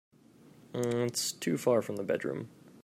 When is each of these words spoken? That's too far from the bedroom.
That's 0.73 1.31
too 1.31 1.59
far 1.59 1.83
from 1.83 1.97
the 1.97 2.03
bedroom. 2.03 2.49